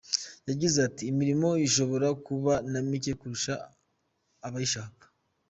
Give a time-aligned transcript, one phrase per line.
[0.49, 3.53] Yagize ati “Imirimo ishobora kuba na mike kurusha
[4.47, 5.05] abayishaka.